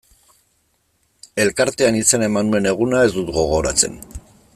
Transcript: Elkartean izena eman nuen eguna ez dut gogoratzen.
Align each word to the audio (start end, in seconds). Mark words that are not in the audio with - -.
Elkartean 1.43 1.99
izena 1.99 2.29
eman 2.31 2.49
nuen 2.53 2.71
eguna 2.73 3.03
ez 3.09 3.13
dut 3.19 3.31
gogoratzen. 3.37 4.01